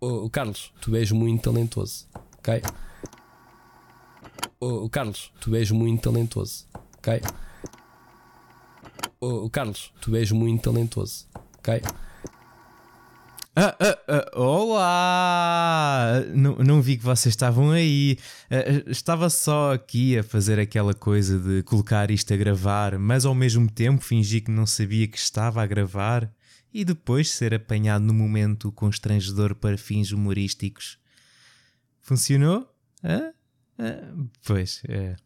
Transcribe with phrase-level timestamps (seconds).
[0.00, 2.06] Oh, Carlos, tu és muito talentoso,
[2.38, 2.62] ok?
[4.60, 6.66] Oh, Carlos, tu és muito talentoso,
[6.98, 7.20] ok?
[9.20, 11.26] Oh, Carlos, tu és muito talentoso,
[11.58, 11.82] ok?
[13.56, 16.22] Ah, ah, ah, olá!
[16.32, 18.18] Não, não vi que vocês estavam aí.
[18.48, 23.34] Ah, estava só aqui a fazer aquela coisa de colocar isto a gravar, mas ao
[23.34, 26.32] mesmo tempo fingi que não sabia que estava a gravar
[26.72, 30.98] e depois ser apanhado no momento constrangedor para fins humorísticos.
[32.00, 32.68] Funcionou?
[33.02, 33.32] Ah?
[34.44, 35.16] pois é.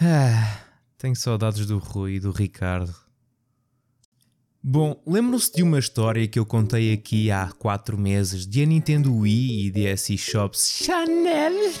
[0.00, 0.60] Ah,
[0.98, 2.94] tenho saudades do Rui e do Ricardo.
[4.62, 9.14] Bom, lembram-se de uma história que eu contei aqui há 4 meses de a Nintendo
[9.14, 11.72] Wii e DS Shops Chanel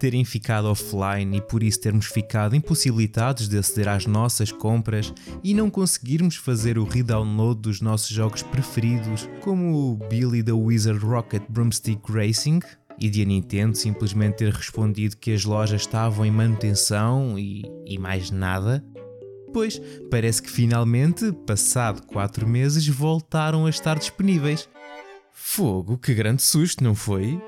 [0.00, 5.12] terem ficado offline e por isso termos ficado impossibilitados de aceder às nossas compras
[5.44, 11.04] e não conseguirmos fazer o redownload dos nossos jogos preferidos, como o Billy the Wizard
[11.04, 12.60] Rocket Broomstick Racing?
[12.98, 17.98] E de a Nintendo simplesmente ter respondido que as lojas estavam em manutenção e, e
[17.98, 18.84] mais nada?
[19.52, 24.68] Pois, parece que finalmente, passado 4 meses, voltaram a estar disponíveis.
[25.32, 27.40] Fogo, que grande susto, não foi?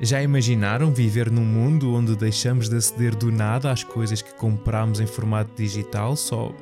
[0.00, 5.00] Já imaginaram viver num mundo onde deixamos de aceder do nada às coisas que compramos
[5.00, 6.52] em formato digital só,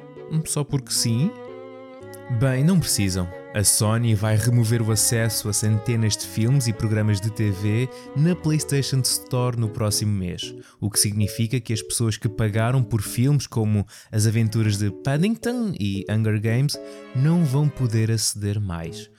[0.45, 1.31] só porque sim?
[2.39, 3.29] Bem, não precisam.
[3.55, 8.35] A Sony vai remover o acesso a centenas de filmes e programas de TV na
[8.35, 13.47] PlayStation Store no próximo mês, o que significa que as pessoas que pagaram por filmes
[13.47, 16.79] como As Aventuras de Paddington e Hunger Games
[17.15, 19.11] não vão poder aceder mais.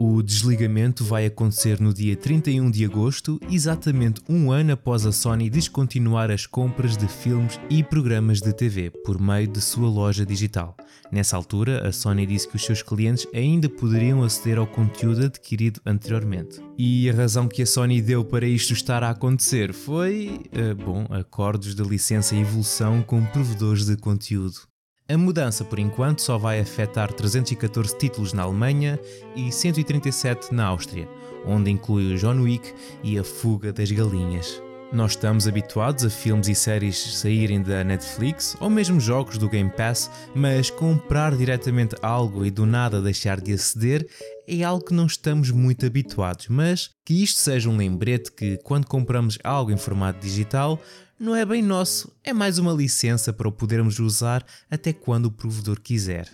[0.00, 5.50] O desligamento vai acontecer no dia 31 de agosto, exatamente um ano após a Sony
[5.50, 10.76] descontinuar as compras de filmes e programas de TV por meio de sua loja digital.
[11.10, 15.80] Nessa altura, a Sony disse que os seus clientes ainda poderiam aceder ao conteúdo adquirido
[15.84, 16.60] anteriormente.
[16.78, 21.06] E a razão que a Sony deu para isto estar a acontecer foi, uh, bom,
[21.10, 24.67] acordos de licença e evolução com provedores de conteúdo.
[25.10, 29.00] A mudança, por enquanto, só vai afetar 314 títulos na Alemanha
[29.34, 31.08] e 137 na Áustria,
[31.46, 34.67] onde inclui o John Wick e a Fuga das Galinhas.
[34.90, 39.68] Nós estamos habituados a filmes e séries saírem da Netflix ou mesmo jogos do Game
[39.68, 44.08] Pass, mas comprar diretamente algo e do nada deixar de aceder
[44.46, 46.48] é algo que não estamos muito habituados.
[46.48, 50.80] Mas que isto seja um lembrete que, quando compramos algo em formato digital,
[51.20, 55.30] não é bem nosso, é mais uma licença para o podermos usar até quando o
[55.30, 56.30] provedor quiser.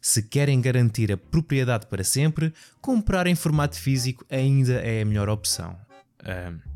[0.00, 5.28] Se querem garantir a propriedade para sempre, comprar em formato físico ainda é a melhor
[5.28, 5.78] opção.
[6.20, 6.73] Uh,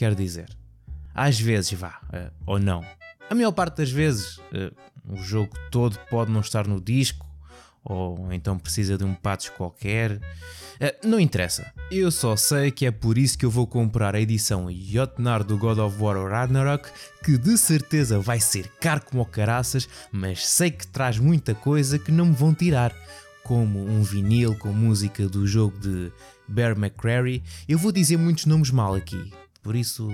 [0.00, 0.48] quer dizer,
[1.14, 2.82] às vezes vá, uh, ou não.
[3.28, 4.74] A maior parte das vezes, uh,
[5.06, 7.26] o jogo todo pode não estar no disco,
[7.84, 10.18] ou então precisa de um patch qualquer.
[10.80, 11.70] Eh, não interessa.
[11.90, 15.58] Eu só sei que é por isso que eu vou comprar a edição Jotnar do
[15.58, 16.88] God of War Ragnarok,
[17.22, 22.10] que de certeza vai ser caro como caraças, mas sei que traz muita coisa que
[22.10, 22.94] não me vão tirar.
[23.44, 26.10] Como um vinil com música do jogo de
[26.48, 27.42] Bear McCreary.
[27.68, 29.30] Eu vou dizer muitos nomes mal aqui,
[29.62, 30.10] por isso,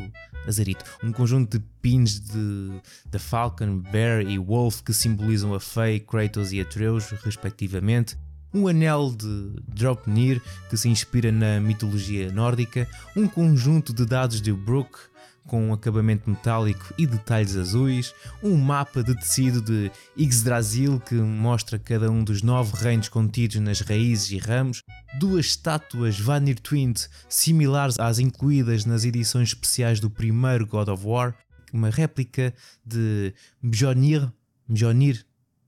[0.47, 0.85] azarito.
[1.03, 2.81] Um conjunto de pins de,
[3.11, 8.17] de Falcon, Bear e Wolf que simbolizam a Faye, Kratos e Atreus, respectivamente
[8.55, 10.41] um anel de Dropnir
[10.71, 14.99] que se inspira na mitologia nórdica, um conjunto de dados de Brook
[15.47, 21.79] com um acabamento metálico e detalhes azuis, um mapa de tecido de Yggdrasil que mostra
[21.79, 24.83] cada um dos nove reinos contidos nas raízes e ramos,
[25.19, 31.35] duas estátuas Vanir Twint similares às incluídas nas edições especiais do primeiro God of War,
[31.73, 32.53] uma réplica
[32.85, 34.31] de Mjolnir,
[34.69, 35.25] Mjolnir,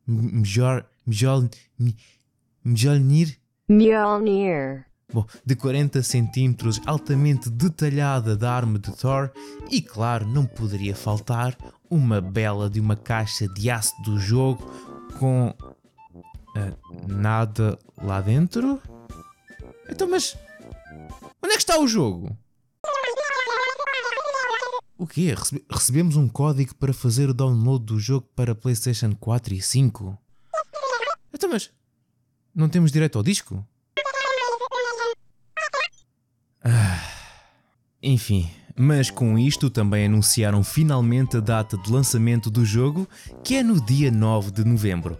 [0.06, 1.50] Mjolnir, Mjolnir
[2.68, 3.38] Mjolnir.
[3.68, 4.84] Mjolnir.
[5.10, 9.30] Bom, de 40 centímetros, altamente detalhada da arma de Thor
[9.70, 11.56] e, claro, não poderia faltar
[11.88, 14.70] uma bela de uma caixa de aço do jogo
[15.18, 18.82] com uh, nada lá dentro.
[19.88, 20.36] Então, mas
[21.42, 22.36] onde é que está o jogo?
[24.98, 25.34] O quê?
[25.34, 30.18] Recebe recebemos um código para fazer o download do jogo para PlayStation 4 e 5?
[31.32, 31.70] Então, mas
[32.54, 33.66] não temos direito ao disco?
[36.64, 37.00] Ah,
[38.02, 43.08] enfim, mas com isto também anunciaram finalmente a data de lançamento do jogo,
[43.42, 45.18] que é no dia 9 de novembro.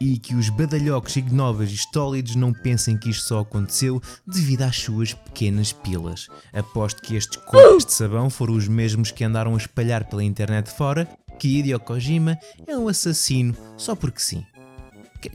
[0.00, 4.76] E que os badalhocos ignóveis e estólidos não pensem que isto só aconteceu devido às
[4.76, 6.26] suas pequenas pilas.
[6.54, 10.70] Aposto que estes copos de sabão foram os mesmos que andaram a espalhar pela internet
[10.70, 11.06] fora
[11.38, 14.44] que Hideo Kojima é um assassino só porque sim.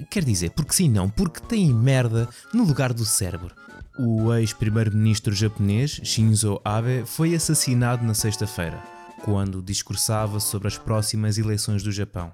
[0.10, 3.54] Quer dizer, porque sim, não, porque tem merda no lugar do cérebro.
[3.98, 8.78] O ex-primeiro-ministro japonês Shinzo Abe foi assassinado na sexta-feira,
[9.24, 12.34] quando discursava sobre as próximas eleições do Japão.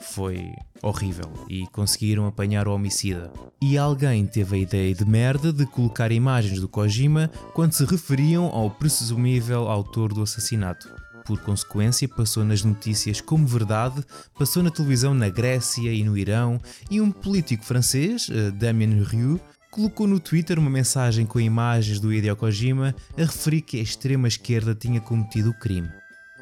[0.00, 0.50] Foi
[0.82, 3.30] horrível e conseguiram apanhar o homicida.
[3.60, 8.46] E alguém teve a ideia de merda de colocar imagens do Kojima quando se referiam
[8.46, 10.88] ao presumível autor do assassinato.
[11.26, 14.02] Por consequência, passou nas notícias como verdade,
[14.36, 16.58] passou na televisão na Grécia e no Irão,
[16.90, 19.38] e um político francês, eh, Damien Rieu,
[19.72, 24.74] colocou no Twitter uma mensagem com imagens do Hideo Kojima a referir que a extrema-esquerda
[24.74, 25.90] tinha cometido o crime.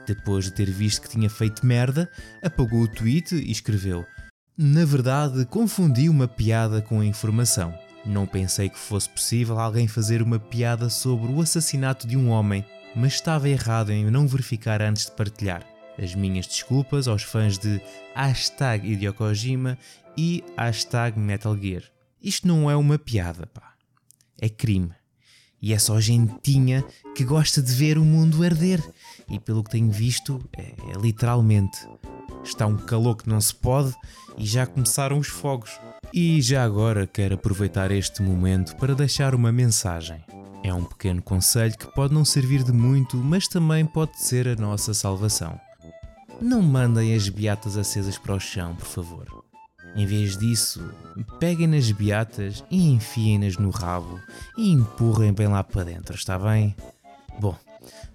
[0.05, 2.11] Depois de ter visto que tinha feito merda,
[2.43, 4.05] apagou o tweet e escreveu:
[4.59, 7.73] Na verdade, confundi uma piada com a informação.
[8.05, 12.65] Não pensei que fosse possível alguém fazer uma piada sobre o assassinato de um homem,
[12.97, 15.65] mas estava errado em não verificar antes de partilhar.
[16.03, 17.81] As minhas desculpas aos fãs de
[18.13, 19.79] hashtag Hideo Kojima
[20.17, 21.85] e hashtag Metal Gear.
[22.23, 23.75] Isto não é uma piada, pá.
[24.41, 24.93] É crime.
[25.63, 26.85] E é só gentinha
[27.15, 28.83] que gosta de ver o mundo arder.
[29.29, 31.79] E pelo que tenho visto, é, é literalmente.
[32.43, 33.95] Está um calor que não se pode
[34.39, 35.71] e já começaram os fogos.
[36.13, 40.25] E já agora quero aproveitar este momento para deixar uma mensagem.
[40.63, 44.57] É um pequeno conselho que pode não servir de muito, mas também pode ser a
[44.57, 45.59] nossa salvação.
[46.41, 49.40] Não mandem as beatas acesas para o chão, por favor.
[49.95, 50.81] Em vez disso,
[51.39, 54.21] peguem nas beatas e enfiem-nas no rabo
[54.57, 56.75] e empurrem bem lá para dentro, está bem?
[57.41, 57.57] Bom,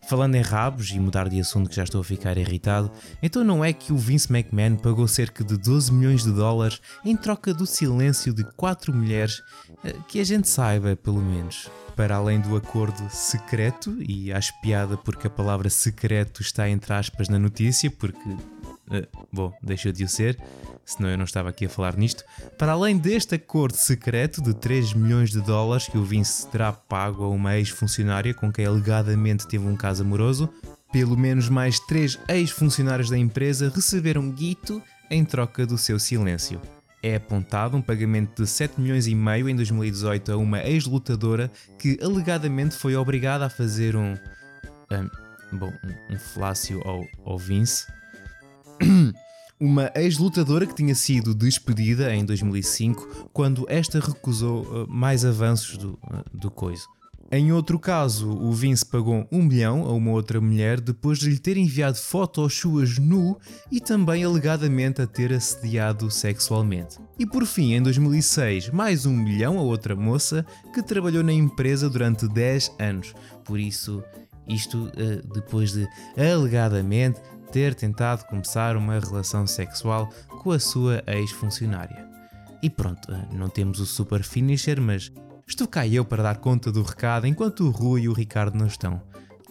[0.07, 2.92] falando em rabos e mudar de assunto que já estou a ficar irritado,
[3.22, 7.16] então não é que o Vince McMahon pagou cerca de 12 milhões de dólares em
[7.16, 9.42] troca do silêncio de quatro mulheres,
[9.83, 11.69] eh, que a gente saiba, pelo menos.
[11.95, 17.30] Para além do acordo secreto, e acho piada porque a palavra secreto está entre aspas
[17.30, 18.36] na notícia, porque.
[18.87, 20.37] Uh, bom, deixa de o ser
[20.85, 22.23] senão eu não estava aqui a falar nisto.
[22.57, 27.23] Para além deste acordo secreto de 3 milhões de dólares que o Vince terá pago
[27.23, 30.47] a uma ex-funcionária com quem alegadamente teve um caso amoroso,
[30.93, 36.61] pelo menos mais 3 ex-funcionários da empresa receberam guito em troca do seu silêncio.
[37.01, 41.99] É apontado um pagamento de 7 milhões e meio em 2018 a uma ex-lutadora que
[42.01, 44.15] alegadamente foi obrigada a fazer um.
[44.91, 47.85] um bom, um, um flácio ao, ao Vince.
[49.60, 55.94] uma ex-lutadora que tinha sido despedida em 2005 quando esta recusou uh, mais avanços do,
[55.94, 56.88] uh, do coiso.
[57.31, 61.39] Em outro caso, o Vince pagou um milhão a uma outra mulher depois de lhe
[61.39, 63.38] ter enviado fotos suas nu
[63.72, 67.00] e também alegadamente a ter assediado sexualmente.
[67.18, 71.89] E por fim, em 2006, mais um milhão a outra moça que trabalhou na empresa
[71.89, 73.16] durante 10 anos.
[73.44, 74.04] Por isso,
[74.48, 77.19] isto uh, depois de alegadamente
[77.56, 80.10] ter tentado começar uma relação sexual
[80.44, 82.06] com a sua ex-funcionária.
[82.62, 85.10] E pronto, não temos o super finisher, mas
[85.48, 88.68] estou cá eu para dar conta do recado enquanto o Rui e o Ricardo não
[88.68, 89.02] estão.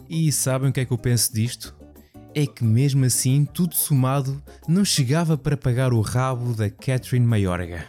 [0.07, 1.75] E sabem o que é que eu penso disto?
[2.35, 7.87] É que mesmo assim, tudo somado, não chegava para pagar o rabo da Catherine Mayorga.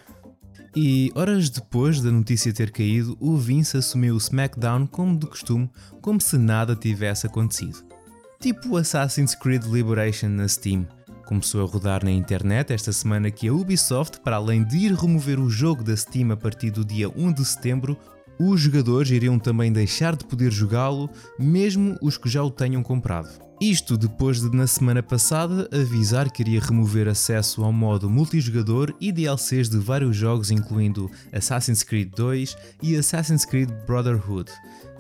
[0.74, 5.70] E horas depois da notícia ter caído, o Vince assumiu o SmackDown como de costume,
[6.02, 7.95] como se nada tivesse acontecido
[8.40, 10.88] tipo Assassin's Creed Liberation na Steam.
[11.26, 15.40] Começou a rodar na internet esta semana que a Ubisoft, para além de ir remover
[15.40, 17.98] o jogo da Steam a partir do dia 1 de setembro,
[18.40, 21.10] os jogadores iriam também deixar de poder jogá-lo,
[21.40, 23.45] mesmo os que já o tenham comprado.
[23.60, 29.14] Isto depois de, na semana passada, avisar que iria remover acesso ao modo multijogador e
[29.14, 34.52] DLCs de vários jogos, incluindo Assassin's Creed 2 e Assassin's Creed Brotherhood.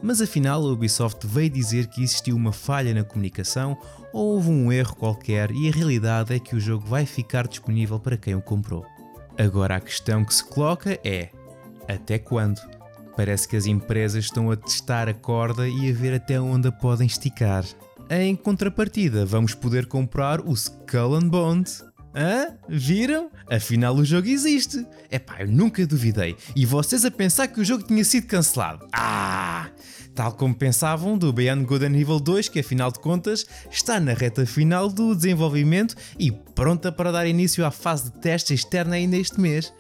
[0.01, 3.77] Mas afinal, a Ubisoft veio dizer que existiu uma falha na comunicação
[4.13, 8.00] ou houve um erro qualquer, e a realidade é que o jogo vai ficar disponível
[8.00, 8.85] para quem o comprou.
[9.38, 11.29] Agora a questão que se coloca é:
[11.89, 12.62] até quando?
[13.17, 16.71] Parece que as empresas estão a testar a corda e a ver até onde a
[16.71, 17.65] podem esticar.
[18.09, 21.83] Em contrapartida, vamos poder comprar o Skull and Bones.
[22.15, 22.55] Hã?
[22.69, 23.31] Viram?
[23.50, 24.85] Afinal o jogo existe.
[25.12, 26.35] Epá, eu nunca duvidei.
[26.55, 28.88] E vocês a pensar que o jogo tinha sido cancelado.
[28.93, 29.69] Ah!
[30.13, 34.13] Tal como pensavam do Beyond Good and Evil 2, que afinal de contas está na
[34.13, 39.17] reta final do desenvolvimento e pronta para dar início à fase de teste externa ainda
[39.17, 39.74] este mês.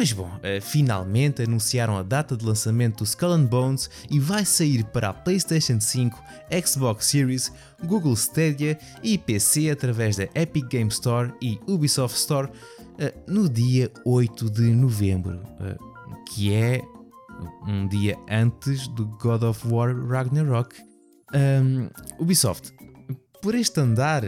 [0.00, 4.46] Mas bom, uh, finalmente anunciaram a data de lançamento do Skull and Bones e vai
[4.46, 6.18] sair para a PlayStation 5,
[6.64, 7.52] Xbox Series,
[7.84, 13.92] Google Stadia e PC através da Epic Game Store e Ubisoft Store uh, no dia
[14.06, 16.80] 8 de novembro, uh, que é
[17.68, 20.76] um dia antes do God of War Ragnarok.
[21.34, 22.72] Um, Ubisoft,
[23.42, 24.22] por este andar,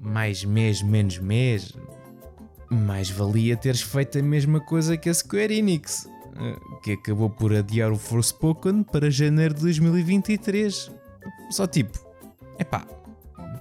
[0.00, 1.74] mais mês, menos mês,
[2.70, 6.08] mais valia teres feito a mesma coisa que a Square Enix.
[6.36, 10.90] eh, que acabou por adiar o Forspoken para janeiro de 2023.
[11.50, 11.98] Só tipo,
[12.58, 12.86] epá,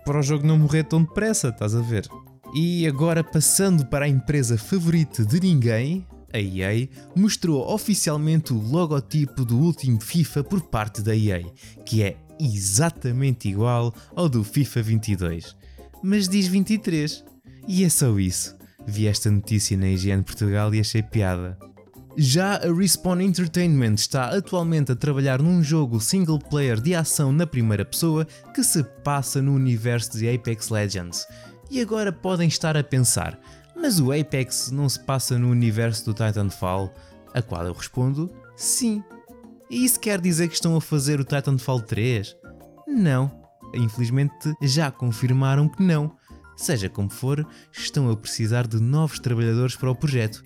[0.06, 2.08] para o jogo não morrer tão depressa, estás a ver?
[2.54, 9.44] E agora passando para a empresa favorita de ninguém, a EA mostrou oficialmente o logotipo
[9.44, 11.44] do último FIFA por parte da EA,
[11.86, 15.56] que é exatamente igual ao do FIFA 22.
[16.02, 17.26] Mas diz 23.
[17.68, 18.59] E é só isso.
[18.88, 21.58] Vi esta notícia na IGN Portugal e achei piada.
[22.18, 27.48] Já a Respawn Entertainment está atualmente a trabalhar num jogo single player de ação na
[27.48, 31.26] primeira pessoa que se passa no universo de Apex Legends.
[31.72, 33.40] E agora podem estar a pensar,
[33.76, 36.94] mas o Apex não se passa no universo do Titanfall?
[37.34, 39.04] A qual eu respondo, sim.
[39.70, 42.36] E isso quer dizer que estão a fazer o Titanfall 3?
[42.88, 43.32] Não.
[43.74, 46.12] Infelizmente já confirmaram que não.
[46.60, 50.44] Seja como for, estão a precisar de novos trabalhadores para o projeto.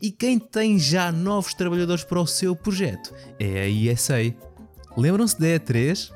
[0.00, 4.32] E quem tem já novos trabalhadores para o seu projeto é a ESA.
[4.96, 6.12] Lembram-se da E3?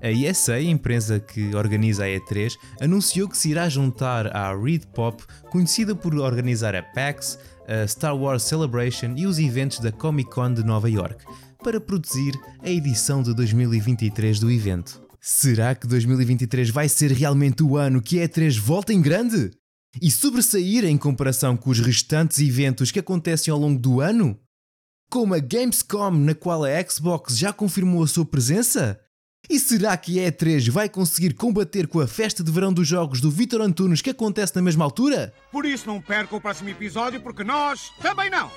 [0.00, 5.20] A ESA, empresa que organiza a E3, anunciou que se irá juntar à Reed Pop,
[5.50, 10.54] conhecida por organizar a PAX, a Star Wars Celebration e os eventos da Comic Con
[10.54, 11.24] de Nova York,
[11.60, 12.32] para produzir
[12.62, 15.02] a edição de 2023 do evento.
[15.24, 19.52] Será que 2023 vai ser realmente o ano que a E3 volta em grande?
[20.00, 24.36] E sobressair em comparação com os restantes eventos que acontecem ao longo do ano?
[25.08, 29.00] Como a Gamescom, na qual a Xbox já confirmou a sua presença?
[29.48, 33.20] E será que a E3 vai conseguir combater com a festa de verão dos jogos
[33.20, 35.32] do Vitor Antunes que acontece na mesma altura?
[35.52, 38.50] Por isso não perca o próximo episódio, porque nós também não!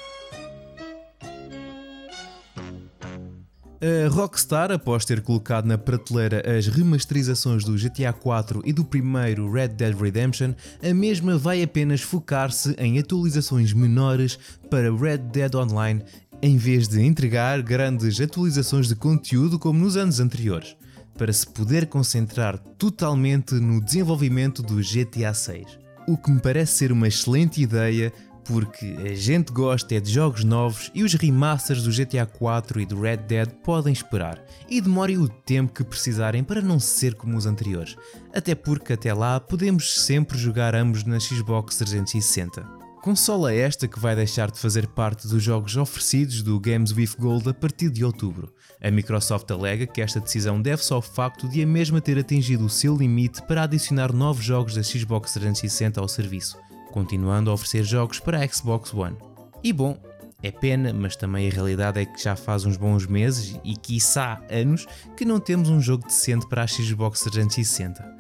[3.85, 9.51] A Rockstar, após ter colocado na prateleira as remasterizações do GTA 4 e do primeiro
[9.51, 14.39] Red Dead Redemption, a mesma vai apenas focar-se em atualizações menores
[14.71, 16.03] para Red Dead Online,
[16.41, 20.75] em vez de entregar grandes atualizações de conteúdo como nos anos anteriores,
[21.15, 25.77] para se poder concentrar totalmente no desenvolvimento do GTA 6.
[26.07, 28.11] O que me parece ser uma excelente ideia,
[28.45, 32.85] porque a gente gosta é de jogos novos e os remasters do GTA 4 e
[32.85, 37.35] do Red Dead podem esperar e demorem o tempo que precisarem para não ser como
[37.35, 37.95] os anteriores,
[38.33, 42.85] até porque até lá podemos sempre jogar ambos na Xbox 360.
[43.01, 47.49] Consola esta que vai deixar de fazer parte dos jogos oferecidos do Games with Gold
[47.49, 48.51] a partir de outubro.
[48.81, 52.69] A Microsoft alega que esta decisão deve-se ao facto de a mesma ter atingido o
[52.69, 56.57] seu limite para adicionar novos jogos da Xbox 360 ao serviço,
[56.95, 59.17] continuando a oferecer jogos para a Xbox One.
[59.61, 60.01] E bom,
[60.41, 64.41] é pena, mas também a realidade é que já faz uns bons meses e quiçá
[64.49, 64.87] anos
[65.17, 68.15] que não temos um jogo decente para a Xbox 360.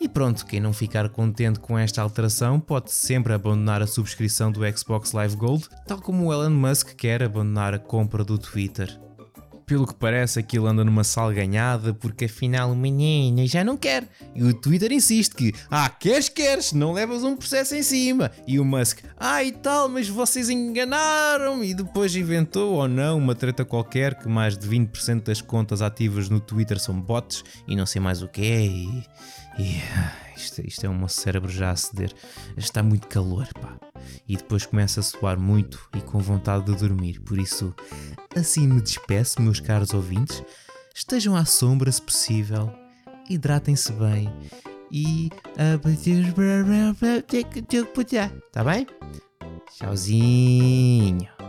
[0.00, 4.62] E pronto, quem não ficar contente com esta alteração pode sempre abandonar a subscrição do
[4.76, 8.98] Xbox Live Gold, tal como o Elon Musk quer abandonar a compra do Twitter.
[9.70, 14.02] Pelo que parece, aquilo anda numa salganhada, porque afinal o menino já não quer.
[14.34, 18.32] E o Twitter insiste que, ah, queres, queres, não levas um processo em cima.
[18.48, 21.62] E o Musk, ah, e tal, mas vocês enganaram.
[21.62, 26.28] E depois inventou ou não uma treta qualquer que mais de 20% das contas ativas
[26.28, 28.42] no Twitter são bots e não sei mais o que.
[28.42, 29.04] E,
[29.60, 29.82] e
[30.34, 32.14] isto, isto é um meu cérebro já a ceder.
[32.56, 33.78] Está muito calor, pá.
[34.26, 37.20] E depois começa a suar muito e com vontade de dormir.
[37.20, 37.74] Por isso,
[38.34, 40.42] assim me despeço, meus caros ouvintes.
[40.94, 42.72] Estejam à sombra se possível.
[43.28, 44.32] Hidratem-se bem.
[44.90, 45.28] E.
[48.50, 48.86] Tá bem?
[49.76, 51.39] Tchauzinho.